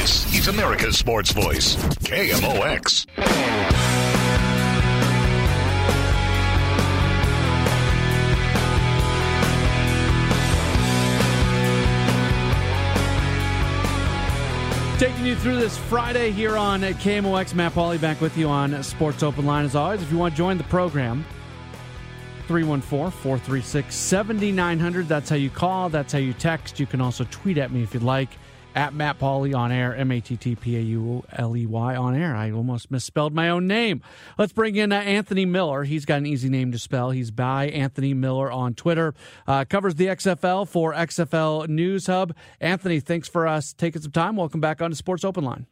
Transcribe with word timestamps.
This 0.00 0.34
is 0.34 0.48
America's 0.48 0.96
Sports 0.96 1.30
Voice, 1.30 1.76
KMOX. 1.76 3.04
Taking 14.98 15.26
you 15.26 15.36
through 15.36 15.56
this 15.56 15.76
Friday 15.76 16.30
here 16.30 16.56
on 16.56 16.80
KMOX. 16.80 17.54
Matt 17.54 17.74
Pauley 17.74 18.00
back 18.00 18.22
with 18.22 18.38
you 18.38 18.48
on 18.48 18.82
Sports 18.82 19.22
Open 19.22 19.44
Line 19.44 19.66
as 19.66 19.74
always. 19.74 20.00
If 20.00 20.10
you 20.10 20.16
want 20.16 20.32
to 20.32 20.38
join 20.38 20.56
the 20.56 20.64
program, 20.64 21.26
314 22.48 23.10
436 23.10 23.94
7900. 23.94 25.08
That's 25.08 25.28
how 25.28 25.36
you 25.36 25.50
call. 25.50 25.90
That's 25.90 26.14
how 26.14 26.20
you 26.20 26.32
text. 26.32 26.80
You 26.80 26.86
can 26.86 27.02
also 27.02 27.26
tweet 27.30 27.58
at 27.58 27.70
me 27.70 27.82
if 27.82 27.92
you'd 27.92 28.02
like 28.02 28.30
at 28.74 28.94
Matt 28.94 29.18
Pauley 29.18 29.54
on 29.54 29.72
air, 29.72 29.94
M 29.94 30.10
A 30.10 30.20
T 30.20 30.36
T 30.36 30.54
P 30.54 30.76
A 30.76 30.80
U 30.80 31.24
L 31.32 31.56
E 31.56 31.66
Y 31.66 31.96
on 31.96 32.14
air. 32.14 32.34
I 32.34 32.50
almost 32.50 32.90
misspelled 32.90 33.34
my 33.34 33.48
own 33.48 33.66
name. 33.66 34.02
Let's 34.38 34.52
bring 34.52 34.76
in 34.76 34.92
uh, 34.92 34.96
Anthony 34.96 35.44
Miller. 35.44 35.84
He's 35.84 36.04
got 36.04 36.18
an 36.18 36.26
easy 36.26 36.48
name 36.48 36.72
to 36.72 36.78
spell. 36.78 37.10
He's 37.10 37.30
by 37.30 37.68
Anthony 37.68 38.14
Miller 38.14 38.50
on 38.50 38.74
Twitter. 38.74 39.14
Uh, 39.46 39.64
covers 39.64 39.96
the 39.96 40.06
XFL 40.06 40.68
for 40.68 40.92
XFL 40.92 41.68
News 41.68 42.06
Hub. 42.06 42.34
Anthony, 42.60 43.00
thanks 43.00 43.28
for 43.28 43.46
us 43.46 43.72
taking 43.72 44.02
some 44.02 44.12
time. 44.12 44.36
Welcome 44.36 44.60
back 44.60 44.80
on 44.80 44.90
to 44.90 44.96
Sports 44.96 45.24
Open 45.24 45.44
Line. 45.44 45.66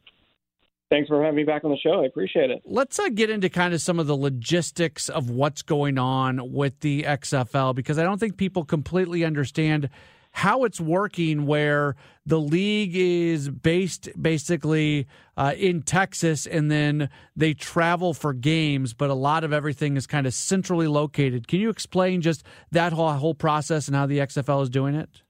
Thanks 0.89 1.07
for 1.07 1.23
having 1.23 1.35
me 1.35 1.43
back 1.43 1.63
on 1.63 1.69
the 1.69 1.77
show. 1.77 2.01
I 2.01 2.07
appreciate 2.07 2.49
it. 2.49 2.63
Let's 2.65 2.97
uh, 2.97 3.09
get 3.09 3.29
into 3.29 3.47
kind 3.47 3.75
of 3.75 3.81
some 3.81 3.99
of 3.99 4.07
the 4.07 4.17
logistics 4.17 5.07
of 5.07 5.29
what's 5.29 5.61
going 5.61 5.99
on 5.99 6.51
with 6.51 6.79
the 6.79 7.03
XFL 7.03 7.75
because 7.75 7.99
I 7.99 8.03
don't 8.03 8.17
think 8.19 8.37
people 8.37 8.65
completely 8.65 9.23
understand 9.23 9.89
how 10.31 10.63
it's 10.63 10.79
working 10.79 11.45
where 11.45 11.95
the 12.25 12.39
league 12.39 12.95
is 12.95 13.49
based 13.49 14.09
basically 14.21 15.07
uh, 15.35 15.53
in 15.57 15.81
Texas 15.81 16.45
and 16.45 16.69
then 16.71 17.09
they 17.35 17.53
travel 17.53 18.13
for 18.13 18.33
games, 18.33 18.93
but 18.93 19.09
a 19.09 19.15
lot 19.15 19.43
of 19.43 19.51
everything 19.51 19.97
is 19.97 20.05
kind 20.05 20.27
of 20.27 20.33
centrally 20.33 20.87
located. 20.87 21.47
Can 21.47 21.59
you 21.59 21.69
explain 21.69 22.21
just 22.21 22.43
that 22.71 22.93
whole, 22.93 23.11
whole 23.13 23.33
process 23.33 23.87
and 23.87 23.95
how 23.95 24.05
the 24.05 24.19
XFL 24.19 24.63
is 24.63 24.69
doing 24.69 24.95
it? 24.95 25.23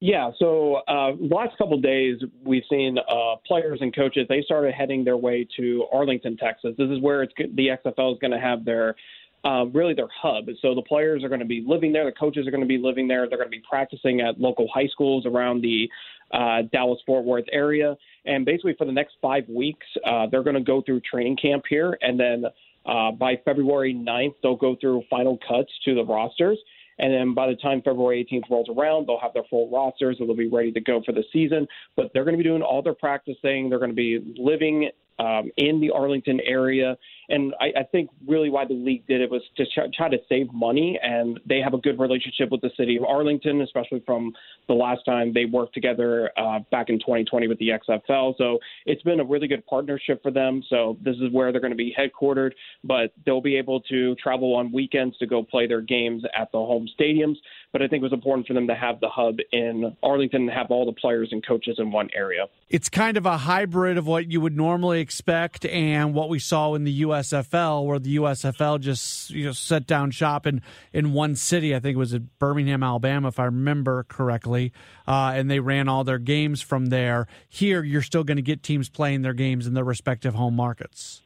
Yeah, 0.00 0.32
so 0.38 0.82
uh, 0.86 1.12
last 1.18 1.56
couple 1.56 1.80
days 1.80 2.18
we've 2.44 2.64
seen 2.68 2.98
uh, 2.98 3.36
players 3.46 3.78
and 3.80 3.94
coaches. 3.94 4.26
They 4.28 4.42
started 4.42 4.74
heading 4.74 5.02
their 5.02 5.16
way 5.16 5.46
to 5.56 5.86
Arlington, 5.90 6.36
Texas. 6.36 6.74
This 6.76 6.90
is 6.90 7.00
where 7.00 7.22
it's 7.22 7.32
the 7.38 7.68
XFL 7.68 8.12
is 8.12 8.18
going 8.20 8.32
to 8.32 8.38
have 8.38 8.66
their 8.66 8.96
uh, 9.44 9.66
really 9.72 9.94
their 9.94 10.08
hub. 10.22 10.46
So 10.62 10.74
the 10.74 10.82
players 10.82 11.22
are 11.22 11.28
going 11.28 11.40
to 11.40 11.46
be 11.46 11.62
living 11.66 11.92
there, 11.92 12.04
the 12.04 12.12
coaches 12.12 12.46
are 12.46 12.50
going 12.50 12.62
to 12.62 12.66
be 12.66 12.78
living 12.78 13.06
there, 13.06 13.28
they're 13.28 13.38
going 13.38 13.50
to 13.50 13.56
be 13.56 13.62
practicing 13.68 14.20
at 14.20 14.40
local 14.40 14.66
high 14.72 14.88
schools 14.88 15.26
around 15.26 15.62
the 15.62 15.88
uh, 16.32 16.62
Dallas 16.72 17.00
Fort 17.06 17.24
Worth 17.24 17.44
area. 17.52 17.96
And 18.24 18.44
basically, 18.44 18.74
for 18.78 18.86
the 18.86 18.92
next 18.92 19.16
five 19.20 19.48
weeks, 19.48 19.86
uh, 20.06 20.26
they're 20.30 20.42
going 20.42 20.56
to 20.56 20.62
go 20.62 20.82
through 20.82 21.00
training 21.00 21.36
camp 21.36 21.64
here. 21.68 21.98
And 22.00 22.18
then 22.18 22.44
uh, 22.86 23.12
by 23.12 23.34
February 23.44 23.94
9th, 23.94 24.34
they'll 24.42 24.56
go 24.56 24.76
through 24.80 25.02
final 25.10 25.38
cuts 25.46 25.70
to 25.84 25.94
the 25.94 26.04
rosters. 26.04 26.58
And 26.98 27.12
then 27.12 27.34
by 27.34 27.48
the 27.48 27.56
time 27.56 27.82
February 27.82 28.26
18th 28.30 28.50
rolls 28.50 28.68
around, 28.68 29.06
they'll 29.06 29.18
have 29.20 29.34
their 29.34 29.44
full 29.50 29.68
rosters 29.70 30.16
and 30.20 30.28
they'll 30.28 30.36
be 30.36 30.48
ready 30.48 30.70
to 30.72 30.80
go 30.80 31.02
for 31.04 31.12
the 31.12 31.24
season. 31.32 31.66
But 31.96 32.10
they're 32.14 32.24
going 32.24 32.36
to 32.36 32.42
be 32.42 32.48
doing 32.48 32.62
all 32.62 32.82
their 32.82 32.94
practicing. 32.94 33.68
They're 33.68 33.80
going 33.80 33.90
to 33.90 33.96
be 33.96 34.20
living 34.38 34.90
um, 35.18 35.50
in 35.56 35.80
the 35.80 35.90
Arlington 35.90 36.40
area. 36.40 36.96
And 37.28 37.54
I, 37.60 37.80
I 37.80 37.82
think 37.84 38.10
really 38.26 38.50
why 38.50 38.66
the 38.66 38.74
league 38.74 39.06
did 39.06 39.20
it 39.20 39.30
was 39.30 39.42
to 39.56 39.64
try, 39.96 40.08
to 40.08 40.18
save 40.28 40.52
money. 40.52 40.98
And 41.02 41.40
they 41.46 41.60
have 41.60 41.72
a 41.74 41.78
good 41.78 41.98
relationship 41.98 42.50
with 42.50 42.60
the 42.60 42.70
city 42.76 42.96
of 42.96 43.04
Arlington, 43.04 43.62
especially 43.62 44.02
from 44.04 44.32
the 44.68 44.74
last 44.74 45.04
time 45.04 45.32
they 45.32 45.46
worked 45.46 45.74
together 45.74 46.30
uh, 46.36 46.60
back 46.70 46.90
in 46.90 46.98
2020 46.98 47.48
with 47.48 47.58
the 47.58 47.70
XFL. 47.70 48.36
So 48.36 48.58
it's 48.84 49.02
been 49.02 49.20
a 49.20 49.24
really 49.24 49.48
good 49.48 49.64
partnership 49.66 50.22
for 50.22 50.30
them. 50.30 50.62
So 50.68 50.98
this 51.02 51.16
is 51.16 51.32
where 51.32 51.50
they're 51.52 51.60
going 51.60 51.72
to 51.72 51.76
be 51.76 51.94
headquartered, 51.98 52.52
but 52.82 53.12
they'll 53.24 53.40
be 53.40 53.56
able 53.56 53.80
to 53.82 54.14
travel 54.16 54.54
on 54.54 54.72
weekends 54.72 55.16
to 55.18 55.26
go 55.26 55.42
play 55.42 55.66
their 55.66 55.80
games 55.80 56.24
at 56.38 56.52
the 56.52 56.58
home 56.58 56.88
stadiums. 56.98 57.36
But 57.72 57.82
I 57.82 57.88
think 57.88 58.02
it 58.02 58.04
was 58.04 58.12
important 58.12 58.46
for 58.46 58.54
them 58.54 58.66
to 58.68 58.74
have 58.74 59.00
the 59.00 59.08
hub 59.08 59.38
in 59.52 59.96
Arlington 60.02 60.42
and 60.42 60.50
have 60.50 60.70
all 60.70 60.86
the 60.86 60.92
players 60.92 61.28
and 61.32 61.44
coaches 61.46 61.76
in 61.78 61.90
one 61.90 62.08
area. 62.14 62.46
It's 62.68 62.88
kind 62.88 63.16
of 63.16 63.26
a 63.26 63.38
hybrid 63.38 63.98
of 63.98 64.06
what 64.06 64.30
you 64.30 64.40
would 64.40 64.56
normally 64.56 65.00
expect 65.04 65.64
and 65.66 66.14
what 66.14 66.28
we 66.28 66.40
saw 66.40 66.74
in 66.74 66.82
the 66.82 67.02
USFL, 67.02 67.84
where 67.84 67.98
the 68.00 68.16
USFL 68.16 68.80
just 68.80 69.30
you 69.30 69.44
know 69.44 69.52
set 69.52 69.86
down 69.86 70.10
shop 70.10 70.46
in 70.46 70.62
in 70.92 71.12
one 71.12 71.36
city. 71.36 71.74
I 71.74 71.78
think 71.78 71.94
it 71.94 71.98
was 71.98 72.14
at 72.14 72.38
Birmingham, 72.40 72.82
Alabama, 72.82 73.28
if 73.28 73.38
I 73.38 73.44
remember 73.44 74.04
correctly, 74.08 74.72
uh, 75.06 75.32
and 75.36 75.50
they 75.50 75.60
ran 75.60 75.88
all 75.88 76.02
their 76.02 76.18
games 76.18 76.60
from 76.60 76.86
there. 76.86 77.28
Here, 77.48 77.84
you're 77.84 78.02
still 78.02 78.24
going 78.24 78.36
to 78.38 78.42
get 78.42 78.62
teams 78.62 78.88
playing 78.88 79.22
their 79.22 79.34
games 79.34 79.66
in 79.66 79.74
their 79.74 79.84
respective 79.84 80.34
home 80.34 80.56
markets. 80.56 81.22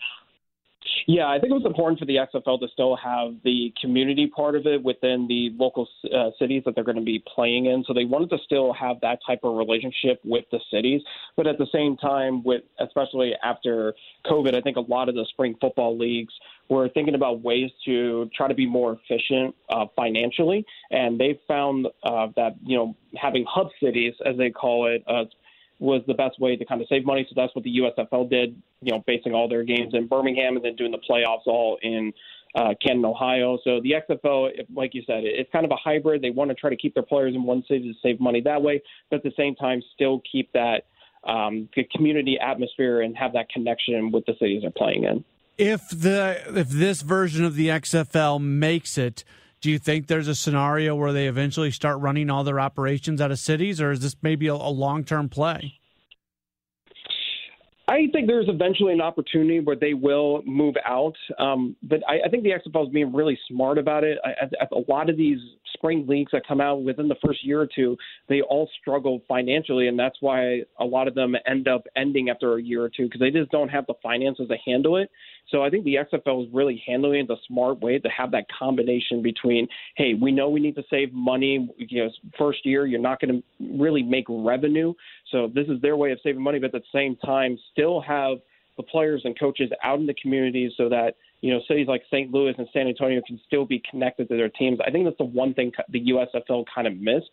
Yeah, 1.06 1.26
I 1.26 1.38
think 1.38 1.50
it 1.50 1.54
was 1.54 1.64
important 1.64 1.98
for 1.98 2.04
the 2.04 2.16
XFL 2.16 2.60
to 2.60 2.68
still 2.72 2.96
have 2.96 3.34
the 3.44 3.72
community 3.80 4.26
part 4.26 4.54
of 4.54 4.66
it 4.66 4.82
within 4.82 5.26
the 5.26 5.50
local 5.56 5.88
uh, 6.14 6.30
cities 6.38 6.62
that 6.66 6.74
they're 6.74 6.84
going 6.84 6.98
to 6.98 7.02
be 7.02 7.22
playing 7.34 7.66
in. 7.66 7.82
So 7.86 7.94
they 7.94 8.04
wanted 8.04 8.30
to 8.30 8.38
still 8.44 8.72
have 8.74 9.00
that 9.00 9.18
type 9.26 9.40
of 9.42 9.56
relationship 9.56 10.20
with 10.24 10.44
the 10.52 10.60
cities, 10.70 11.02
but 11.36 11.46
at 11.46 11.58
the 11.58 11.66
same 11.72 11.96
time, 11.96 12.42
with 12.44 12.62
especially 12.78 13.32
after 13.42 13.94
COVID, 14.26 14.54
I 14.54 14.60
think 14.60 14.76
a 14.76 14.80
lot 14.80 15.08
of 15.08 15.14
the 15.14 15.24
spring 15.30 15.56
football 15.60 15.96
leagues 15.96 16.34
were 16.68 16.88
thinking 16.90 17.14
about 17.14 17.40
ways 17.40 17.70
to 17.86 18.30
try 18.36 18.48
to 18.48 18.54
be 18.54 18.66
more 18.66 18.98
efficient 19.02 19.54
uh, 19.70 19.86
financially, 19.96 20.66
and 20.90 21.18
they 21.18 21.40
found 21.48 21.86
uh, 22.02 22.26
that 22.36 22.56
you 22.64 22.76
know 22.76 22.94
having 23.16 23.44
hub 23.48 23.68
cities, 23.82 24.14
as 24.26 24.36
they 24.36 24.50
call 24.50 24.86
it, 24.86 25.02
uh, 25.06 25.24
was 25.78 26.02
the 26.06 26.14
best 26.14 26.40
way 26.40 26.56
to 26.56 26.64
kind 26.64 26.80
of 26.80 26.88
save 26.88 27.04
money. 27.04 27.26
So 27.28 27.34
that's 27.36 27.54
what 27.54 27.64
the 27.64 27.78
USFL 27.78 28.28
did, 28.28 28.60
you 28.80 28.92
know, 28.92 29.02
basing 29.06 29.32
all 29.32 29.48
their 29.48 29.62
games 29.62 29.94
in 29.94 30.08
Birmingham 30.08 30.56
and 30.56 30.64
then 30.64 30.76
doing 30.76 30.90
the 30.90 30.98
playoffs 30.98 31.46
all 31.46 31.78
in 31.82 32.12
uh, 32.54 32.74
Canton, 32.84 33.04
Ohio. 33.04 33.58
So 33.62 33.80
the 33.80 33.92
XFL, 33.92 34.50
like 34.74 34.94
you 34.94 35.02
said, 35.06 35.20
it's 35.24 35.50
kind 35.52 35.64
of 35.64 35.70
a 35.70 35.76
hybrid. 35.76 36.22
They 36.22 36.30
want 36.30 36.50
to 36.50 36.54
try 36.54 36.70
to 36.70 36.76
keep 36.76 36.94
their 36.94 37.02
players 37.02 37.34
in 37.34 37.44
one 37.44 37.62
city 37.68 37.92
to 37.92 37.98
save 38.02 38.20
money 38.20 38.40
that 38.42 38.60
way, 38.60 38.82
but 39.10 39.16
at 39.16 39.22
the 39.22 39.32
same 39.36 39.54
time, 39.54 39.82
still 39.94 40.22
keep 40.30 40.52
that 40.52 40.86
um, 41.24 41.68
community 41.92 42.38
atmosphere 42.40 43.02
and 43.02 43.16
have 43.16 43.32
that 43.34 43.48
connection 43.50 44.10
with 44.10 44.24
the 44.26 44.34
cities 44.38 44.62
they're 44.62 44.70
playing 44.70 45.04
in. 45.04 45.24
If 45.58 45.88
the 45.90 46.40
if 46.56 46.68
this 46.68 47.02
version 47.02 47.44
of 47.44 47.56
the 47.56 47.68
XFL 47.68 48.40
makes 48.40 48.96
it, 48.96 49.24
do 49.60 49.70
you 49.70 49.78
think 49.78 50.06
there's 50.06 50.28
a 50.28 50.34
scenario 50.34 50.94
where 50.94 51.12
they 51.12 51.26
eventually 51.26 51.70
start 51.70 52.00
running 52.00 52.30
all 52.30 52.44
their 52.44 52.60
operations 52.60 53.20
out 53.20 53.30
of 53.30 53.38
cities, 53.38 53.80
or 53.80 53.90
is 53.90 54.00
this 54.00 54.16
maybe 54.22 54.46
a, 54.46 54.54
a 54.54 54.70
long 54.70 55.04
term 55.04 55.28
play? 55.28 55.78
I 57.88 58.06
think 58.12 58.26
there's 58.26 58.48
eventually 58.48 58.92
an 58.92 59.00
opportunity 59.00 59.60
where 59.60 59.74
they 59.74 59.94
will 59.94 60.42
move 60.44 60.74
out, 60.84 61.16
um, 61.38 61.74
but 61.82 62.00
I, 62.06 62.20
I 62.26 62.28
think 62.28 62.42
the 62.42 62.50
XFL 62.50 62.86
is 62.86 62.92
being 62.92 63.14
really 63.14 63.38
smart 63.48 63.78
about 63.78 64.04
it. 64.04 64.18
I, 64.24 64.28
I, 64.60 64.66
a 64.72 64.92
lot 64.92 65.08
of 65.08 65.16
these 65.16 65.38
spring 65.74 66.06
leagues 66.06 66.32
that 66.32 66.46
come 66.46 66.60
out 66.60 66.82
within 66.82 67.08
the 67.08 67.16
first 67.24 67.44
year 67.44 67.60
or 67.60 67.68
two, 67.72 67.96
they 68.28 68.40
all 68.42 68.68
struggle 68.80 69.22
financially, 69.28 69.88
and 69.88 69.98
that's 69.98 70.16
why 70.20 70.62
a 70.80 70.84
lot 70.84 71.08
of 71.08 71.14
them 71.14 71.34
end 71.46 71.68
up 71.68 71.84
ending 71.96 72.30
after 72.30 72.56
a 72.56 72.62
year 72.62 72.82
or 72.82 72.88
two 72.88 73.04
because 73.04 73.20
they 73.20 73.30
just 73.30 73.50
don't 73.50 73.68
have 73.68 73.86
the 73.86 73.94
finances 74.02 74.48
to 74.48 74.56
handle 74.64 74.96
it. 74.96 75.10
So 75.50 75.62
I 75.62 75.70
think 75.70 75.84
the 75.84 75.96
XFL 75.96 76.46
is 76.46 76.52
really 76.52 76.82
handling 76.86 77.20
it 77.20 77.28
the 77.28 77.36
smart 77.46 77.80
way 77.80 77.98
to 77.98 78.08
have 78.08 78.30
that 78.32 78.44
combination 78.56 79.22
between, 79.22 79.66
hey, 79.96 80.14
we 80.14 80.30
know 80.30 80.48
we 80.48 80.60
need 80.60 80.74
to 80.76 80.84
save 80.90 81.12
money. 81.12 81.68
You 81.76 82.04
know, 82.04 82.10
first 82.38 82.64
year 82.64 82.86
you're 82.86 83.00
not 83.00 83.20
going 83.20 83.42
to 83.42 83.76
really 83.78 84.02
make 84.02 84.26
revenue, 84.28 84.92
so 85.30 85.50
this 85.54 85.66
is 85.68 85.80
their 85.80 85.96
way 85.96 86.12
of 86.12 86.18
saving 86.22 86.42
money, 86.42 86.58
but 86.58 86.74
at 86.74 86.82
the 86.82 86.88
same 86.92 87.16
time 87.16 87.58
still 87.72 88.00
have 88.00 88.38
the 88.76 88.82
players 88.84 89.22
and 89.24 89.38
coaches 89.38 89.70
out 89.82 89.98
in 89.98 90.06
the 90.06 90.14
community 90.14 90.72
so 90.76 90.88
that 90.88 91.14
you 91.40 91.52
know 91.52 91.60
cities 91.68 91.86
like 91.86 92.02
St. 92.10 92.32
Louis 92.32 92.54
and 92.58 92.68
San 92.72 92.88
Antonio 92.88 93.20
can 93.26 93.40
still 93.46 93.64
be 93.64 93.82
connected 93.90 94.28
to 94.28 94.36
their 94.36 94.48
teams. 94.48 94.78
I 94.84 94.90
think 94.90 95.04
that's 95.04 95.18
the 95.18 95.24
one 95.24 95.54
thing 95.54 95.72
the 95.88 96.00
USFL 96.10 96.64
kind 96.74 96.86
of 96.86 96.96
missed 96.96 97.30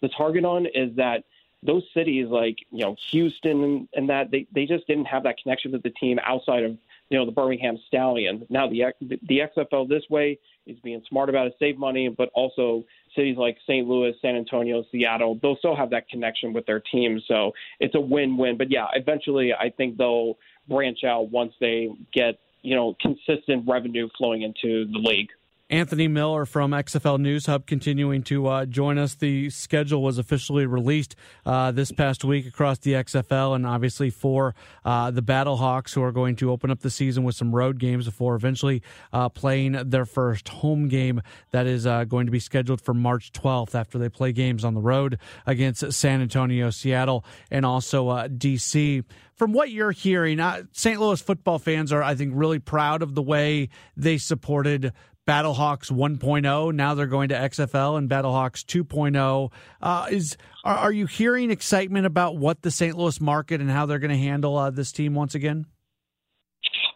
the 0.00 0.08
target 0.08 0.44
on 0.44 0.66
is 0.66 0.94
that 0.96 1.24
those 1.62 1.82
cities 1.92 2.28
like 2.28 2.56
you 2.70 2.84
know 2.84 2.96
Houston 3.10 3.64
and, 3.64 3.88
and 3.94 4.08
that 4.08 4.30
they 4.30 4.46
they 4.54 4.64
just 4.64 4.86
didn't 4.86 5.06
have 5.06 5.24
that 5.24 5.36
connection 5.42 5.72
with 5.72 5.82
the 5.82 5.90
team 5.90 6.18
outside 6.24 6.62
of 6.62 6.76
you 7.10 7.18
know 7.18 7.26
the 7.26 7.32
Birmingham 7.32 7.78
Stallions. 7.88 8.44
Now 8.48 8.68
the 8.68 8.84
the 9.00 9.40
XFL 9.56 9.88
this 9.88 10.04
way 10.08 10.38
is 10.66 10.78
being 10.84 11.02
smart 11.08 11.28
about 11.28 11.48
it, 11.48 11.54
save 11.58 11.76
money, 11.76 12.08
but 12.08 12.30
also 12.34 12.84
cities 13.16 13.36
like 13.36 13.56
St. 13.66 13.88
Louis, 13.88 14.12
San 14.22 14.36
Antonio, 14.36 14.84
Seattle, 14.92 15.38
they'll 15.42 15.56
still 15.56 15.74
have 15.74 15.90
that 15.90 16.08
connection 16.08 16.52
with 16.52 16.66
their 16.66 16.80
team. 16.80 17.20
So 17.26 17.52
it's 17.80 17.94
a 17.94 18.00
win-win. 18.00 18.58
But 18.58 18.70
yeah, 18.70 18.86
eventually 18.94 19.52
I 19.52 19.70
think 19.70 19.96
they'll 19.96 20.38
branch 20.68 21.02
out 21.04 21.30
once 21.30 21.54
they 21.58 21.88
get 22.12 22.38
you 22.62 22.74
know 22.74 22.96
consistent 23.00 23.64
revenue 23.68 24.08
flowing 24.16 24.42
into 24.42 24.86
the 24.92 24.98
league. 24.98 25.30
Anthony 25.70 26.08
Miller 26.08 26.46
from 26.46 26.70
XFL 26.70 27.18
News 27.18 27.44
Hub 27.44 27.66
continuing 27.66 28.22
to 28.22 28.46
uh, 28.46 28.64
join 28.64 28.96
us. 28.96 29.14
The 29.14 29.50
schedule 29.50 30.02
was 30.02 30.16
officially 30.16 30.64
released 30.64 31.14
uh, 31.44 31.72
this 31.72 31.92
past 31.92 32.24
week 32.24 32.46
across 32.46 32.78
the 32.78 32.92
XFL, 32.92 33.54
and 33.54 33.66
obviously 33.66 34.08
for 34.08 34.54
uh, 34.86 35.10
the 35.10 35.20
Battlehawks, 35.20 35.92
who 35.92 36.02
are 36.02 36.12
going 36.12 36.36
to 36.36 36.50
open 36.50 36.70
up 36.70 36.80
the 36.80 36.88
season 36.88 37.22
with 37.22 37.34
some 37.34 37.54
road 37.54 37.78
games 37.78 38.06
before 38.06 38.34
eventually 38.34 38.82
uh, 39.12 39.28
playing 39.28 39.72
their 39.72 40.06
first 40.06 40.48
home 40.48 40.88
game 40.88 41.20
that 41.50 41.66
is 41.66 41.86
uh, 41.86 42.04
going 42.04 42.24
to 42.24 42.32
be 42.32 42.40
scheduled 42.40 42.80
for 42.80 42.94
March 42.94 43.30
12th 43.32 43.74
after 43.74 43.98
they 43.98 44.08
play 44.08 44.32
games 44.32 44.64
on 44.64 44.72
the 44.72 44.80
road 44.80 45.18
against 45.44 45.92
San 45.92 46.22
Antonio, 46.22 46.70
Seattle, 46.70 47.26
and 47.50 47.66
also 47.66 48.08
uh, 48.08 48.28
DC 48.28 49.04
from 49.34 49.52
what 49.52 49.70
you're 49.70 49.92
hearing, 49.92 50.40
St. 50.72 51.00
Louis 51.00 51.22
football 51.22 51.60
fans 51.60 51.92
are, 51.92 52.02
I 52.02 52.16
think, 52.16 52.32
really 52.34 52.58
proud 52.58 53.02
of 53.02 53.14
the 53.14 53.22
way 53.22 53.68
they 53.96 54.18
supported 54.18 54.92
Battlehawks 55.28 55.92
1.0. 55.92 56.74
Now 56.74 56.94
they're 56.94 57.06
going 57.06 57.28
to 57.28 57.34
XFL 57.34 57.98
and 57.98 58.08
Battlehawks 58.08 58.64
2.0. 58.64 59.52
Uh, 59.82 60.06
is 60.10 60.38
are, 60.64 60.76
are, 60.76 60.92
you 60.92 61.04
hearing 61.04 61.50
excitement 61.50 62.06
about 62.06 62.38
what 62.38 62.62
the 62.62 62.70
St. 62.70 62.96
Louis 62.96 63.20
market 63.20 63.60
and 63.60 63.70
how 63.70 63.84
they're 63.84 63.98
going 63.98 64.10
to 64.10 64.16
handle 64.16 64.56
uh, 64.56 64.70
this 64.70 64.90
team 64.90 65.14
once 65.14 65.34
again? 65.34 65.66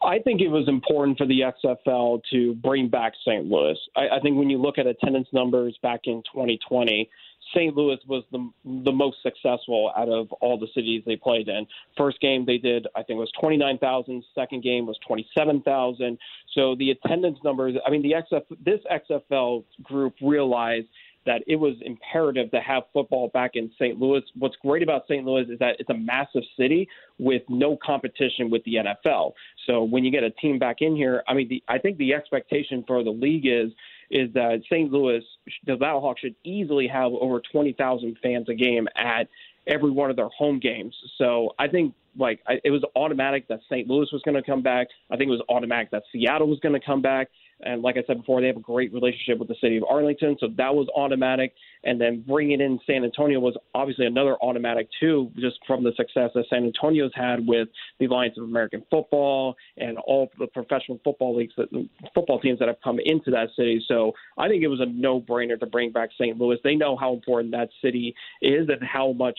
I 0.03 0.19
think 0.19 0.41
it 0.41 0.49
was 0.49 0.67
important 0.67 1.19
for 1.19 1.27
the 1.27 1.41
XFL 1.65 2.23
to 2.33 2.55
bring 2.55 2.89
back 2.89 3.13
St. 3.25 3.45
Louis. 3.45 3.77
I, 3.95 4.17
I 4.17 4.21
think 4.21 4.39
when 4.39 4.49
you 4.49 4.59
look 4.59 4.79
at 4.79 4.87
attendance 4.87 5.29
numbers 5.33 5.79
back 5.83 6.01
in 6.05 6.23
2020, 6.33 7.09
St. 7.55 7.75
Louis 7.77 7.99
was 8.07 8.25
the 8.33 8.51
the 8.85 8.93
most 8.93 9.19
successful 9.23 9.93
out 9.97 10.09
of 10.09 10.31
all 10.41 10.59
the 10.59 10.69
cities 10.75 11.03
they 11.07 11.17
played 11.17 11.49
in. 11.49 11.67
First 11.97 12.21
game 12.21 12.45
they 12.47 12.59
did, 12.59 12.87
I 12.95 13.03
think, 13.03 13.17
it 13.17 13.21
was 13.21 13.33
twenty 13.41 13.57
nine 13.57 13.79
thousand. 13.79 14.25
Second 14.35 14.63
game 14.63 14.87
was 14.87 14.99
twenty 15.07 15.27
seven 15.37 15.63
thousand. 15.63 16.19
So 16.55 16.75
the 16.77 16.91
attendance 16.91 17.39
numbers. 17.45 17.77
I 17.87 17.91
mean, 17.91 18.03
the 18.03 18.13
XF 18.13 18.43
this 18.65 18.81
XFL 18.91 19.65
group 19.83 20.15
realized 20.21 20.87
that 21.25 21.43
it 21.47 21.57
was 21.57 21.75
imperative 21.83 22.51
to 22.51 22.61
have 22.61 22.83
football 22.93 23.29
back 23.29 23.53
in 23.55 23.71
St. 23.79 23.99
Louis. 23.99 24.23
What's 24.37 24.57
great 24.57 24.83
about 24.83 25.05
St. 25.07 25.25
Louis 25.25 25.49
is 25.49 25.59
that 25.61 25.77
it's 25.79 25.91
a 25.91 25.95
massive 25.95 26.43
city 26.59 26.89
with 27.19 27.43
no 27.49 27.79
competition 27.85 28.51
with 28.51 28.65
the 28.65 28.75
NFL. 28.77 29.33
So 29.67 29.85
when 29.85 30.05
you 30.05 30.11
get 30.11 30.25
a 30.25 30.31
team 30.31 30.59
back 30.59 30.77
in 30.81 30.97
here, 30.97 31.23
I 31.29 31.35
mean, 31.35 31.49
the, 31.49 31.63
I 31.69 31.79
think 31.79 31.99
the 31.99 32.13
expectation 32.13 32.85
for 32.87 33.05
the 33.05 33.11
league 33.11 33.47
is 33.47 33.71
is 34.13 34.33
that 34.35 34.63
St. 34.71 34.93
Louis, 34.93 35.23
the 35.67 35.73
Battlehawks 35.73 36.19
should 36.19 36.35
easily 36.45 36.87
have 36.87 37.13
over 37.13 37.41
20,000 37.41 38.19
fans 38.23 38.49
a 38.49 38.55
game 38.55 38.87
at 38.95 39.29
every 39.67 39.91
one 39.91 40.11
of 40.11 40.17
their 40.17 40.29
home 40.29 40.59
games. 40.61 40.95
So 41.19 41.55
I 41.59 41.69
think 41.69 41.95
like 42.17 42.41
I, 42.47 42.61
it 42.63 42.71
was 42.71 42.85
automatic 42.95 43.49
that 43.49 43.61
St. 43.71 43.89
Louis 43.89 44.07
was 44.13 44.21
going 44.23 44.35
to 44.35 44.43
come 44.43 44.63
back. 44.63 44.89
I 45.11 45.17
think 45.17 45.29
it 45.29 45.33
was 45.33 45.43
automatic 45.49 45.91
that 45.93 46.03
Seattle 46.13 46.47
was 46.47 46.61
going 46.61 46.79
to 46.79 46.85
come 46.85 47.01
back. 47.01 47.29
And 47.63 47.83
like 47.83 47.97
I 47.97 48.03
said 48.07 48.19
before, 48.19 48.41
they 48.41 48.47
have 48.49 48.57
a 48.57 48.61
great 48.61 48.93
relationship 48.93 49.39
with 49.39 49.49
the 49.49 49.55
city 49.61 49.77
of 49.77 49.85
Arlington, 49.89 50.37
so 50.41 50.49
that 50.57 50.75
was 50.75 50.89
automatic. 50.97 51.55
And 51.85 52.01
then 52.01 52.25
bringing 52.27 52.61
in 52.61 52.79
San 52.87 53.05
Antonio 53.05 53.41
was 53.41 53.57
obviously 53.75 54.07
another 54.07 54.37
automatic 54.37 54.89
too, 55.01 55.31
just 55.37 55.59
from 55.67 55.85
the 55.85 55.93
success 55.97 56.31
that 56.35 56.45
San 56.49 56.65
Antonio's 56.65 57.13
had 57.15 57.47
with 57.47 57.69
the 57.99 58.07
Alliance 58.07 58.37
of 58.39 58.45
American 58.45 58.83
Football 58.91 59.57
and 59.77 59.99
all 59.99 60.31
the 60.39 60.47
professional 60.47 61.01
football 61.05 61.37
leagues, 61.37 61.55
that, 61.57 61.69
football 62.15 62.41
teams 62.41 62.59
that 62.59 62.69
have 62.69 62.81
come 62.83 62.99
into 63.05 63.31
that 63.31 63.49
city. 63.57 63.85
So 63.89 64.13
I 64.39 64.49
think 64.49 64.63
it 64.63 64.69
was 64.69 64.81
a 64.81 64.87
no-brainer 64.87 65.59
to 65.61 65.67
bring 65.67 65.93
back 65.93 66.11
St. 66.19 66.39
Louis. 66.39 66.59
They 66.63 66.75
know 66.75 66.97
how 66.97 67.13
important 67.13 67.53
that 67.53 67.71
city 67.81 68.15
is 68.41 68.69
and 68.69 68.83
how 68.83 69.13
much. 69.13 69.39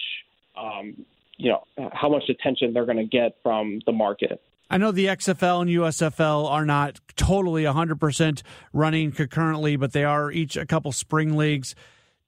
Um, 0.55 1.05
you 1.37 1.49
know 1.49 1.63
how 1.91 2.09
much 2.09 2.29
attention 2.29 2.73
they're 2.73 2.85
going 2.85 2.97
to 2.97 3.05
get 3.05 3.37
from 3.41 3.81
the 3.87 3.91
market. 3.91 4.39
I 4.69 4.77
know 4.77 4.91
the 4.91 5.05
XFL 5.05 5.61
and 5.61 5.69
USFL 5.69 6.49
are 6.49 6.65
not 6.65 6.99
totally 7.15 7.63
100% 7.63 8.41
running 8.71 9.11
concurrently, 9.11 9.75
but 9.75 9.93
they 9.93 10.03
are 10.03 10.31
each 10.31 10.57
a 10.57 10.65
couple 10.65 10.91
spring 10.91 11.35
leagues. 11.37 11.75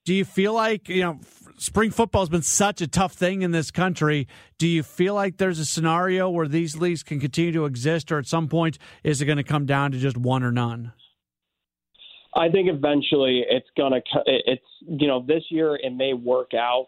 Do 0.04 0.14
you 0.14 0.26
feel 0.26 0.54
like, 0.54 0.88
you 0.88 1.02
know, 1.02 1.20
spring 1.58 1.92
football 1.92 2.22
has 2.22 2.30
been 2.30 2.42
such 2.42 2.82
a 2.82 2.88
tough 2.88 3.14
thing 3.14 3.42
in 3.42 3.52
this 3.52 3.72
country. 3.72 4.28
Do 4.58 4.68
you 4.68 4.84
feel 4.84 5.14
like 5.14 5.38
there's 5.38 5.60
a 5.60 5.66
scenario 5.66 6.30
where 6.30 6.48
these 6.48 6.78
leagues 6.78 7.04
can 7.04 7.20
continue 7.20 7.52
to 7.54 7.66
exist, 7.66 8.12
or 8.12 8.20
at 8.20 8.28
some 8.28 8.48
point 8.48 8.78
is 9.04 9.22
it 9.22 9.26
going 9.26 9.38
to 9.38 9.44
come 9.44 9.66
down 9.66 9.92
to 9.92 9.98
just 9.98 10.18
one 10.18 10.44
or 10.44 10.52
none? 10.52 10.94
I 12.36 12.50
think 12.50 12.70
eventually 12.70 13.46
it's 13.50 13.70
going 13.78 13.94
to, 13.94 14.02
it's, 14.26 14.66
you 14.82 15.08
know, 15.08 15.24
this 15.26 15.44
year 15.50 15.76
it 15.76 15.96
may 15.96 16.14
work 16.14 16.52
out, 16.54 16.88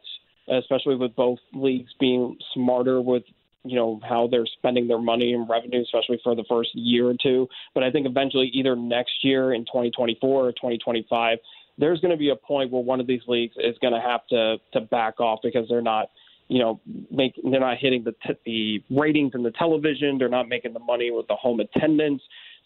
especially 0.49 0.95
with 0.95 1.15
both 1.15 1.39
leagues 1.53 1.91
being 1.99 2.37
smarter 2.53 3.01
with 3.01 3.23
you 3.63 3.75
know 3.75 3.99
how 4.07 4.27
they're 4.27 4.45
spending 4.45 4.87
their 4.87 4.99
money 4.99 5.33
and 5.33 5.49
revenue, 5.49 5.81
especially 5.81 6.19
for 6.23 6.35
the 6.35 6.45
first 6.49 6.69
year 6.73 7.07
or 7.07 7.15
two. 7.21 7.47
But 7.73 7.83
I 7.83 7.91
think 7.91 8.07
eventually, 8.07 8.47
either 8.53 8.75
next 8.75 9.23
year 9.23 9.53
in 9.53 9.65
2024 9.65 10.47
or 10.47 10.51
2025, 10.51 11.37
there's 11.77 11.99
going 11.99 12.11
to 12.11 12.17
be 12.17 12.29
a 12.29 12.35
point 12.35 12.71
where 12.71 12.81
one 12.81 12.99
of 12.99 13.07
these 13.07 13.21
leagues 13.27 13.55
is 13.57 13.75
going 13.81 13.93
to 13.93 14.01
have 14.01 14.25
to 14.27 14.57
to 14.73 14.81
back 14.81 15.19
off 15.19 15.39
because 15.43 15.67
they're 15.69 15.81
not 15.81 16.09
you 16.49 16.59
know, 16.59 16.79
make 17.11 17.33
they're 17.43 17.59
not 17.59 17.77
hitting 17.77 18.03
the 18.03 18.15
t- 18.25 18.39
the 18.45 18.95
ratings 18.95 19.33
in 19.35 19.43
the 19.43 19.51
television. 19.51 20.17
They're 20.17 20.29
not 20.29 20.47
making 20.47 20.73
the 20.73 20.79
money 20.79 21.11
with 21.11 21.27
the 21.27 21.35
home 21.35 21.59
attendance. 21.59 22.21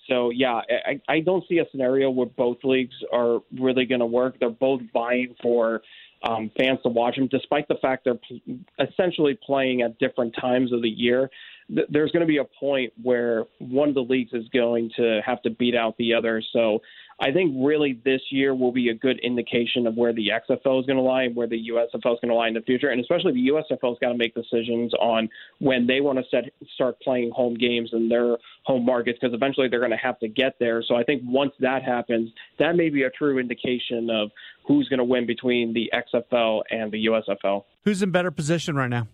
So 0.08 0.30
yeah, 0.30 0.62
I, 0.86 1.00
I 1.08 1.20
don't 1.20 1.44
see 1.48 1.60
a 1.60 1.66
scenario 1.72 2.10
where 2.10 2.28
both 2.28 2.58
leagues 2.64 2.96
are 3.12 3.40
really 3.60 3.86
going 3.86 4.00
to 4.00 4.06
work. 4.06 4.40
They're 4.40 4.50
both 4.50 4.82
vying 4.94 5.36
for 5.42 5.82
um, 6.24 6.52
fans 6.58 6.80
to 6.84 6.90
watch 6.90 7.16
them, 7.16 7.28
despite 7.28 7.68
the 7.68 7.76
fact 7.82 8.06
they're 8.06 8.16
p- 8.16 8.64
essentially 8.80 9.38
playing 9.46 9.82
at 9.82 9.98
different 10.00 10.36
times 10.40 10.72
of 10.72 10.82
the 10.82 10.90
year. 10.90 11.30
Th- 11.74 11.88
there's 11.90 12.12
going 12.12 12.22
to 12.22 12.28
be 12.28 12.38
a 12.38 12.46
point 12.60 12.94
where 13.02 13.46
one 13.60 13.90
of 13.90 13.96
the 13.96 14.04
leagues 14.04 14.34
is 14.34 14.48
going 14.54 14.92
to 14.98 15.22
have 15.26 15.42
to 15.44 15.50
beat 15.50 15.76
out 15.76 15.98
the 15.98 16.14
other. 16.14 16.42
So 16.54 16.82
I 17.22 17.32
think 17.32 17.54
really 17.56 18.00
this 18.04 18.22
year 18.32 18.56
will 18.56 18.72
be 18.72 18.90
a 18.90 18.96
good 18.96 19.20
indication 19.20 19.86
of 19.86 19.96
where 19.96 20.12
the 20.12 20.30
XFL 20.30 20.80
is 20.80 20.88
going 20.88 20.98
to 20.98 21.04
lie 21.04 21.24
and 21.24 21.36
where 21.36 21.46
the 21.46 21.70
USFL 21.70 21.96
is 21.96 22.20
going 22.20 22.30
to 22.30 22.34
lie 22.34 22.48
in 22.48 22.56
the 22.56 22.62
future. 22.62 22.90
And 22.90 23.00
especially 23.00 23.34
the 23.34 23.50
USFL 23.50 23.90
has 23.90 23.98
got 24.02 24.10
to 24.10 24.18
make 24.18 24.34
decisions 24.34 24.92
on 24.96 25.30
when 25.60 25.86
they 25.86 26.02
want 26.02 26.18
to 26.18 26.26
set, 26.32 26.52
start 26.74 27.00
playing 27.00 27.30
home 27.30 27.54
games 27.54 27.92
in 27.94 28.10
their 28.10 28.38
home 28.64 28.84
markets 28.84 29.20
because 29.22 29.36
eventually 29.36 29.68
they're 29.68 29.80
going 29.80 29.92
to 29.92 29.98
have 29.98 30.18
to 30.20 30.28
get 30.28 30.56
there. 30.60 30.82
So 30.82 30.96
I 30.96 31.04
think 31.04 31.22
once 31.24 31.52
that 31.60 31.84
happens, 31.84 32.32
that 32.58 32.76
may 32.76 32.90
be 32.90 33.04
a 33.04 33.12
true 33.12 33.38
indication 33.38 34.10
of 34.10 34.32
who's 34.68 34.90
going 34.90 34.98
to 34.98 35.06
win 35.06 35.28
between 35.28 35.74
the 35.74 35.92
XFL 35.94 36.64
and 36.72 36.92
the 36.92 37.06
USFL. 37.06 37.66
Who's 37.84 38.02
in 38.02 38.10
better 38.10 38.32
position 38.32 38.76
right 38.76 38.90
now? 38.90 39.08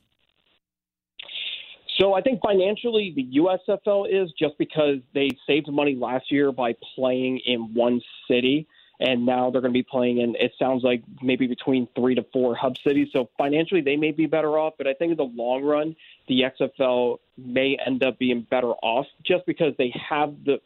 So 1.99 2.13
I 2.13 2.21
think 2.21 2.41
financially 2.41 3.11
the 3.15 3.39
USFL 3.39 4.07
is 4.09 4.31
just 4.33 4.57
because 4.57 4.97
they 5.13 5.31
saved 5.47 5.67
money 5.67 5.95
last 5.95 6.31
year 6.31 6.51
by 6.51 6.75
playing 6.95 7.39
in 7.39 7.73
one 7.73 8.01
city 8.29 8.67
and 8.99 9.25
now 9.25 9.49
they're 9.49 9.61
going 9.61 9.73
to 9.73 9.77
be 9.77 9.83
playing 9.83 10.19
in 10.19 10.35
it 10.35 10.53
sounds 10.57 10.83
like 10.83 11.03
maybe 11.21 11.47
between 11.47 11.87
3 11.95 12.15
to 12.15 12.25
4 12.33 12.55
hub 12.55 12.77
cities. 12.77 13.09
So 13.13 13.29
financially 13.37 13.81
they 13.81 13.95
may 13.95 14.11
be 14.11 14.27
better 14.27 14.57
off, 14.57 14.73
but 14.77 14.87
I 14.87 14.93
think 14.93 15.11
in 15.11 15.17
the 15.17 15.23
long 15.23 15.63
run 15.63 15.95
the 16.27 16.41
XFL 16.41 17.17
may 17.37 17.77
end 17.83 18.03
up 18.03 18.19
being 18.19 18.41
better 18.41 18.71
off 18.71 19.07
just 19.23 19.45
because 19.45 19.73
they 19.77 19.89
have 20.09 20.35
the 20.45 20.59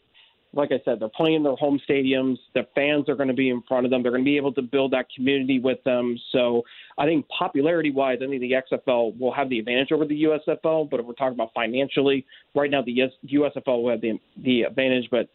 like 0.53 0.71
I 0.71 0.81
said, 0.83 0.99
they're 0.99 1.09
playing 1.09 1.37
in 1.37 1.43
their 1.43 1.55
home 1.55 1.79
stadiums. 1.89 2.37
The 2.53 2.67
fans 2.75 3.07
are 3.07 3.15
going 3.15 3.29
to 3.29 3.33
be 3.33 3.49
in 3.49 3.61
front 3.67 3.85
of 3.85 3.91
them. 3.91 4.03
They're 4.03 4.11
going 4.11 4.23
to 4.23 4.29
be 4.29 4.37
able 4.37 4.53
to 4.53 4.61
build 4.61 4.91
that 4.91 5.05
community 5.15 5.59
with 5.59 5.81
them. 5.85 6.17
So 6.31 6.63
I 6.97 7.05
think 7.05 7.25
popularity 7.29 7.91
wise, 7.91 8.19
I 8.21 8.27
think 8.27 8.41
the 8.41 8.51
XFL 8.51 9.17
will 9.17 9.33
have 9.33 9.49
the 9.49 9.59
advantage 9.59 9.91
over 9.91 10.05
the 10.05 10.23
USFL. 10.23 10.89
But 10.89 10.99
if 10.99 11.05
we're 11.05 11.13
talking 11.13 11.35
about 11.35 11.51
financially, 11.53 12.25
right 12.53 12.69
now 12.69 12.81
the 12.81 12.99
USFL 13.29 13.83
will 13.83 13.91
have 13.91 14.01
the, 14.01 14.19
the 14.43 14.63
advantage. 14.63 15.07
But 15.09 15.29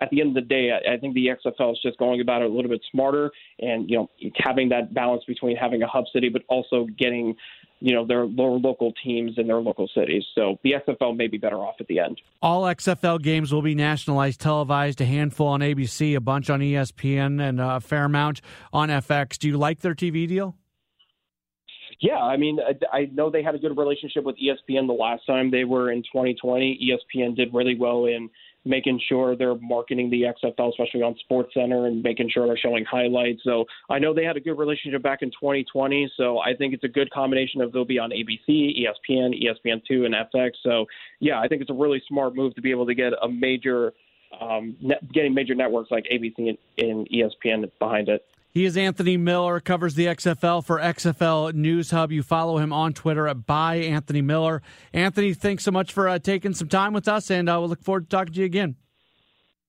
at 0.00 0.10
the 0.10 0.20
end 0.20 0.30
of 0.30 0.34
the 0.34 0.48
day, 0.48 0.70
I, 0.70 0.94
I 0.94 0.96
think 0.98 1.14
the 1.14 1.28
XFL 1.28 1.72
is 1.72 1.78
just 1.82 1.98
going 1.98 2.20
about 2.20 2.42
it 2.42 2.50
a 2.50 2.54
little 2.54 2.70
bit 2.70 2.82
smarter, 2.90 3.30
and 3.58 3.88
you 3.90 3.96
know, 3.96 4.10
having 4.36 4.68
that 4.68 4.94
balance 4.94 5.24
between 5.26 5.56
having 5.56 5.82
a 5.82 5.88
hub 5.88 6.04
city, 6.12 6.28
but 6.28 6.42
also 6.48 6.86
getting 6.98 7.34
you 7.80 7.94
know 7.94 8.06
their, 8.06 8.26
their 8.26 8.50
local 8.50 8.92
teams 9.04 9.32
in 9.36 9.46
their 9.46 9.60
local 9.60 9.88
cities. 9.94 10.24
So 10.34 10.58
the 10.62 10.72
XFL 10.72 11.16
may 11.16 11.26
be 11.26 11.38
better 11.38 11.58
off 11.58 11.76
at 11.80 11.86
the 11.86 11.98
end. 11.98 12.20
All 12.42 12.62
XFL 12.62 13.22
games 13.22 13.52
will 13.52 13.62
be 13.62 13.74
nationalized, 13.74 14.40
televised, 14.40 15.00
a 15.00 15.04
handful 15.04 15.48
on 15.48 15.60
ABC, 15.60 16.16
a 16.16 16.20
bunch 16.20 16.50
on 16.50 16.60
ESPN, 16.60 17.40
and 17.40 17.60
a 17.60 17.80
fair 17.80 18.04
amount 18.04 18.40
on 18.72 18.88
FX. 18.88 19.38
Do 19.38 19.48
you 19.48 19.58
like 19.58 19.80
their 19.80 19.94
TV 19.94 20.26
deal? 20.26 20.56
Yeah, 22.00 22.18
I 22.18 22.36
mean, 22.36 22.58
I 22.92 23.10
know 23.12 23.28
they 23.28 23.42
had 23.42 23.56
a 23.56 23.58
good 23.58 23.76
relationship 23.76 24.22
with 24.22 24.36
ESPN 24.36 24.86
the 24.86 24.92
last 24.92 25.26
time 25.26 25.50
they 25.50 25.64
were 25.64 25.90
in 25.90 26.02
2020. 26.02 26.92
ESPN 27.16 27.34
did 27.34 27.52
really 27.52 27.76
well 27.76 28.04
in 28.06 28.30
making 28.64 29.00
sure 29.08 29.36
they're 29.36 29.54
marketing 29.56 30.10
the 30.10 30.22
XFL, 30.22 30.70
especially 30.70 31.02
on 31.02 31.16
Sports 31.20 31.54
Center, 31.54 31.86
and 31.86 32.02
making 32.02 32.30
sure 32.30 32.46
they're 32.46 32.58
showing 32.58 32.84
highlights. 32.84 33.40
So 33.44 33.64
I 33.88 33.98
know 33.98 34.12
they 34.12 34.24
had 34.24 34.36
a 34.36 34.40
good 34.40 34.58
relationship 34.58 35.02
back 35.02 35.22
in 35.22 35.30
2020. 35.30 36.10
So 36.16 36.38
I 36.38 36.54
think 36.54 36.74
it's 36.74 36.84
a 36.84 36.88
good 36.88 37.10
combination 37.10 37.60
of 37.60 37.72
they'll 37.72 37.84
be 37.84 37.98
on 37.98 38.10
ABC, 38.10 38.82
ESPN, 38.82 39.34
ESPN2, 39.42 40.06
and 40.06 40.14
FX. 40.14 40.52
So 40.62 40.86
yeah, 41.20 41.40
I 41.40 41.48
think 41.48 41.62
it's 41.62 41.70
a 41.70 41.74
really 41.74 42.02
smart 42.08 42.34
move 42.34 42.54
to 42.56 42.60
be 42.60 42.70
able 42.70 42.86
to 42.86 42.94
get 42.94 43.12
a 43.22 43.28
major, 43.28 43.92
um, 44.40 44.76
net, 44.80 45.00
getting 45.12 45.34
major 45.34 45.54
networks 45.54 45.90
like 45.90 46.04
ABC 46.12 46.34
and, 46.38 46.58
and 46.78 47.08
ESPN 47.10 47.70
behind 47.78 48.08
it. 48.08 48.24
He 48.50 48.64
is 48.64 48.76
Anthony 48.76 49.16
Miller, 49.16 49.60
covers 49.60 49.94
the 49.94 50.06
XFL 50.06 50.64
for 50.64 50.80
XFL 50.80 51.52
News 51.52 51.90
Hub. 51.90 52.10
You 52.10 52.22
follow 52.22 52.58
him 52.58 52.72
on 52.72 52.94
Twitter 52.94 53.28
at 53.28 53.44
by 53.46 53.76
Anthony 53.76 54.22
Miller. 54.22 54.62
Anthony, 54.92 55.34
thanks 55.34 55.64
so 55.64 55.70
much 55.70 55.92
for 55.92 56.08
uh, 56.08 56.18
taking 56.18 56.54
some 56.54 56.68
time 56.68 56.94
with 56.94 57.08
us, 57.08 57.30
and 57.30 57.48
uh, 57.48 57.58
we'll 57.60 57.68
look 57.68 57.82
forward 57.82 58.08
to 58.08 58.16
talking 58.16 58.32
to 58.32 58.40
you 58.40 58.46
again. 58.46 58.76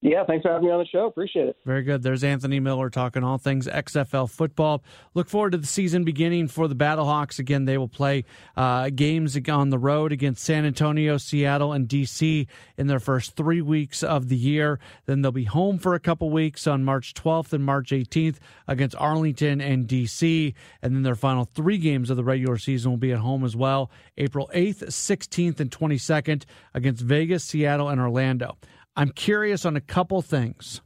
Yeah, 0.01 0.24
thanks 0.24 0.44
for 0.44 0.53
having 0.53 0.68
me 0.68 0.72
on 0.72 0.79
the 0.79 0.86
show. 0.86 1.08
Appreciate 1.08 1.50
it. 1.50 1.58
Very 1.65 1.84
good. 1.84 2.01
There's 2.03 2.24
Anthony 2.24 2.62
Miller 2.62 2.89
talking 2.89 3.22
all 3.22 3.38
things 3.38 3.68
XFL 3.68 4.29
football. 4.29 4.82
Look 5.13 5.27
forward 5.27 5.51
to 5.51 5.58
the 5.58 5.68
season 5.68 6.06
beginning 6.06 6.48
for 6.48 6.70
the 6.70 6.75
Battlehawks. 6.75 7.38
Again, 7.38 7.65
they 7.65 7.77
will 7.77 7.89
play 7.89 8.24
uh, 8.56 8.91
games 8.91 9.38
on 9.50 9.72
the 9.72 9.77
road 9.77 10.13
against 10.13 10.46
San 10.46 10.65
Antonio, 10.65 11.18
Seattle, 11.18 11.74
and 11.74 11.86
DC 11.86 12.48
in 12.77 12.88
their 12.88 13.01
first 13.01 13.36
three 13.36 13.62
weeks 13.62 14.01
of 14.01 14.29
the 14.29 14.38
year. 14.38 14.79
Then 15.06 15.22
they'll 15.22 15.34
be 15.34 15.44
home 15.44 15.77
for 15.79 15.96
a 15.96 16.00
couple 16.00 16.29
weeks 16.29 16.65
on 16.65 16.86
March 16.86 17.13
12th 17.13 17.51
and 17.51 17.65
March 17.65 17.89
18th 17.89 18.38
against 18.70 18.96
Arlington 18.96 19.60
and 19.60 19.86
DC. 19.86 20.53
And 20.82 20.96
then 20.96 21.03
their 21.03 21.15
final 21.15 21.44
three 21.44 21.77
games 21.77 22.10
of 22.10 22.15
the 22.15 22.24
regular 22.24 22.58
season 22.58 22.91
will 22.91 22.98
be 22.98 23.12
at 23.12 23.20
home 23.20 23.44
as 23.44 23.56
well 23.58 23.91
April 24.18 24.50
8th, 24.56 24.86
16th, 24.86 25.60
and 25.60 25.70
22nd 25.70 26.46
against 26.74 27.01
Vegas, 27.01 27.44
Seattle, 27.44 27.89
and 27.89 28.00
Orlando. 28.00 28.58
I'm 29.00 29.12
curious 29.12 29.65
on 29.65 29.77
a 29.77 29.82
couple 29.82 30.22
things. 30.22 30.82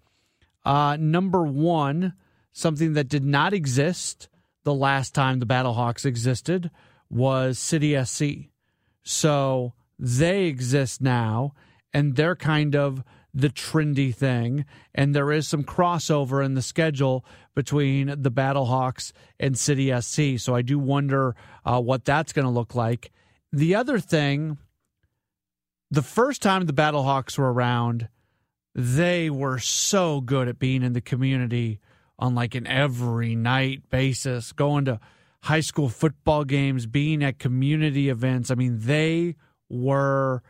Uh, 0.64 0.98
number 1.00 1.48
one, 1.48 2.14
something 2.52 2.94
that 2.94 3.10
did 3.10 3.26
not 3.26 3.54
exist 3.54 4.30
the 4.66 4.74
last 4.76 5.16
time 5.16 5.40
the 5.40 5.48
Battlehawks 5.48 6.06
existed 6.06 6.70
was 7.10 7.58
City 7.58 8.00
SC. 8.06 8.52
So 9.02 9.74
they 9.98 10.44
exist 10.44 11.02
now, 11.02 11.56
and 11.92 12.16
they're 12.16 12.36
kind 12.36 12.76
of 12.76 13.04
the 13.34 13.50
trendy 13.50 14.14
thing. 14.14 14.66
And 14.94 15.16
there 15.16 15.32
is 15.32 15.48
some 15.48 15.64
crossover 15.64 16.46
in 16.46 16.54
the 16.54 16.62
schedule 16.62 17.26
between 17.56 18.14
the 18.22 18.32
Battlehawks 18.32 19.12
and 19.40 19.58
City 19.58 19.92
SC. 20.00 20.40
So 20.40 20.54
I 20.54 20.62
do 20.62 20.78
wonder 20.78 21.36
uh, 21.66 21.82
what 21.82 22.06
that's 22.06 22.32
going 22.32 22.46
to 22.46 22.52
look 22.52 22.76
like. 22.76 23.12
The 23.52 23.74
other 23.74 23.98
thing 23.98 24.60
the 25.94 26.02
first 26.02 26.42
time 26.42 26.66
the 26.66 26.74
Battlehawks 26.74 27.38
were 27.38 27.54
around, 27.54 28.10
they 28.74 29.30
were 29.30 29.60
so 29.60 30.22
good 30.22 30.48
at 30.48 30.58
being 30.58 30.82
in 30.82 30.94
the 30.94 31.02
community 31.02 31.80
on 32.18 32.34
like 32.34 32.56
an 32.56 32.66
every 32.66 33.36
night 33.36 33.88
basis, 33.92 34.54
going 34.54 34.86
to 34.86 35.00
high 35.44 35.60
school 35.60 35.90
football 35.90 36.46
games, 36.46 36.88
being 36.88 37.24
at 37.24 37.38
community 37.38 38.10
events. 38.10 38.50
I 38.50 38.56
mean, 38.56 38.80
they 38.80 39.36
were 39.70 40.42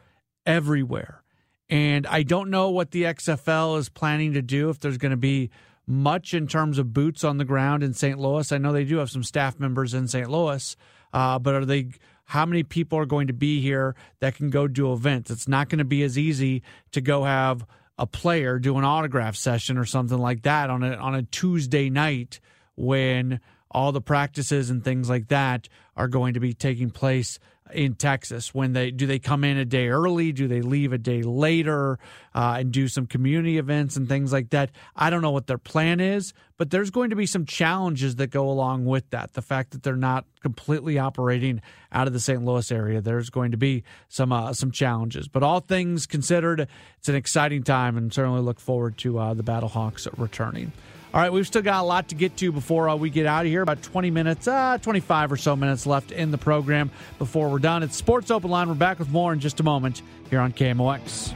everywhere. 0.46 1.24
And 1.70 2.08
I 2.08 2.24
don't 2.24 2.50
know 2.50 2.70
what 2.70 2.92
the 2.92 3.04
XFL 3.04 3.78
is 3.80 3.90
planning 3.90 4.34
to 4.34 4.42
do, 4.42 4.70
if 4.70 4.80
there's 4.80 4.98
going 4.98 5.12
to 5.12 5.18
be 5.18 5.50
much 5.86 6.34
in 6.34 6.48
terms 6.48 6.78
of 6.78 6.94
boots 6.94 7.26
on 7.26 7.36
the 7.36 7.44
ground 7.44 7.84
in 7.84 7.94
St. 7.94 8.18
Louis. 8.18 8.50
I 8.54 8.60
know 8.60 8.72
they 8.72 8.86
do 8.86 8.98
have 8.98 9.10
some 9.10 9.24
staff 9.24 9.60
members 9.60 9.94
in 9.94 10.08
St. 10.08 10.30
Louis, 10.30 10.78
uh, 11.12 11.38
but 11.38 11.54
are 11.54 11.66
they 11.66 11.90
how 12.34 12.48
many 12.48 12.64
people 12.64 12.98
are 12.98 13.06
going 13.06 13.28
to 13.28 13.34
be 13.34 13.62
here 13.62 13.96
that 14.20 14.34
can 14.34 14.50
go 14.50 14.68
do 14.68 14.92
events. 14.92 15.30
It's 15.30 15.48
not 15.48 15.70
going 15.70 15.78
to 15.78 15.86
be 15.86 16.02
as 16.02 16.18
easy 16.18 16.64
to 16.92 17.00
go 17.00 17.26
have 17.26 17.64
a 18.00 18.08
player 18.08 18.58
do 18.58 18.76
an 18.80 18.84
autograph 18.84 19.36
session 19.36 19.78
or 19.78 19.86
something 19.86 20.18
like 20.18 20.42
that 20.42 20.72
on 20.72 20.82
a 20.82 20.96
on 20.96 21.14
a 21.14 21.22
Tuesday 21.22 21.92
night 21.92 22.40
when 22.76 23.40
all 23.74 23.92
the 23.92 24.02
practices 24.02 24.70
and 24.70 24.84
things 24.84 25.10
like 25.10 25.28
that 25.30 25.68
are 25.96 26.08
going 26.08 26.34
to 26.34 26.40
be 26.40 26.54
taking 26.54 26.90
place 26.90 27.40
in 27.74 27.96
Texas? 27.96 28.54
When 28.54 28.74
they 28.74 28.92
do 28.92 29.08
they 29.08 29.20
come 29.20 29.44
in 29.44 29.58
a 29.58 29.66
day 29.66 29.90
early? 29.90 30.32
Do 30.32 30.48
they 30.48 30.62
leave 30.62 30.94
a 30.94 30.98
day 30.98 31.22
later 31.22 32.00
uh, 32.34 32.58
and 32.60 32.72
do 32.72 32.88
some 32.88 33.06
community 33.06 33.58
events 33.58 33.96
and 33.96 34.08
things 34.08 34.32
like 34.32 34.50
that? 34.52 34.72
I 34.96 35.10
don't 35.10 35.22
know 35.22 35.32
what 35.32 35.48
their 35.48 35.58
plan 35.58 36.00
is, 36.00 36.34
but 36.58 36.70
there's 36.70 36.92
going 36.92 37.10
to 37.10 37.16
be 37.16 37.26
some 37.26 37.46
challenges 37.46 38.18
that 38.18 38.28
go 38.28 38.50
along 38.50 38.86
with 38.86 39.10
that. 39.12 39.34
The 39.34 39.42
fact 39.42 39.72
that 39.72 39.84
they're 39.84 39.96
not 39.96 40.26
completely 40.42 41.00
operating 41.00 41.62
out 41.92 42.08
of 42.08 42.14
the 42.14 42.20
St. 42.20 42.44
Louis 42.44 42.72
area, 42.72 43.02
there's 43.02 43.30
going 43.30 43.52
to 43.52 43.58
be 43.58 43.84
some 44.10 44.32
uh, 44.32 44.54
some 44.54 44.72
challenges. 44.72 45.28
But 45.28 45.44
all 45.44 45.60
things 45.60 46.06
considered, 46.06 46.68
it's 47.00 47.10
an 47.10 47.16
exciting 47.16 47.64
time, 47.64 47.98
and 47.98 48.14
certainly 48.14 48.42
look 48.42 48.60
forward 48.60 48.98
to 49.00 49.20
uh, 49.20 49.34
the 49.34 49.44
Battlehawks 49.44 50.08
returning. 50.18 50.72
All 51.14 51.22
right, 51.22 51.32
we've 51.32 51.46
still 51.46 51.62
got 51.62 51.82
a 51.82 51.86
lot 51.86 52.08
to 52.08 52.16
get 52.16 52.36
to 52.38 52.52
before 52.52 52.90
uh, 52.90 52.96
we 52.96 53.12
get 53.12 53.28
out 53.28 53.46
of 53.46 53.52
here. 53.52 53.62
About 53.62 53.84
20 53.84 54.10
minutes, 54.10 54.48
uh, 54.48 54.80
25 54.82 55.32
or 55.32 55.38
so 55.38 55.56
minutes 55.56 55.86
left 55.86 56.12
in 56.12 56.32
the 56.32 56.40
program 56.40 56.90
before 57.20 57.50
we're 57.50 57.60
done. 57.60 57.84
It's 57.84 57.96
Sports 57.96 58.32
Open 58.32 58.50
Line. 58.50 58.68
We're 58.68 58.74
back 58.74 58.98
with 58.98 59.10
more 59.10 59.32
in 59.32 59.40
just 59.40 59.60
a 59.60 59.64
moment 59.64 60.02
here 60.32 60.40
on 60.40 60.54
KMOX. 60.54 61.36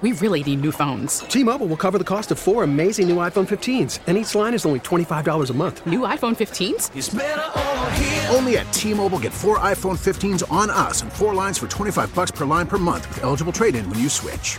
We 0.00 0.10
really 0.12 0.42
need 0.42 0.60
new 0.60 0.72
phones. 0.72 1.20
T 1.20 1.44
Mobile 1.44 1.68
will 1.68 1.76
cover 1.76 1.98
the 1.98 2.04
cost 2.04 2.32
of 2.32 2.38
four 2.38 2.64
amazing 2.64 3.08
new 3.08 3.16
iPhone 3.16 3.46
15s, 3.46 4.00
and 4.08 4.18
each 4.18 4.34
line 4.34 4.52
is 4.52 4.66
only 4.66 4.80
$25 4.80 5.50
a 5.50 5.54
month. 5.54 5.86
New 5.86 6.00
iPhone 6.00 6.34
15s? 6.34 8.34
Only 8.34 8.58
at 8.58 8.70
T 8.72 8.92
Mobile 8.92 9.20
get 9.20 9.32
four 9.32 9.60
iPhone 9.60 9.96
15s 9.96 10.42
on 10.50 10.68
us 10.68 11.02
and 11.02 11.12
four 11.12 11.32
lines 11.32 11.58
for 11.58 11.68
25 11.68 12.12
bucks 12.12 12.32
per 12.32 12.44
line 12.44 12.66
per 12.66 12.76
month 12.76 13.08
with 13.08 13.22
eligible 13.22 13.52
trade 13.52 13.76
in 13.76 13.88
when 13.88 14.00
you 14.00 14.08
switch. 14.08 14.58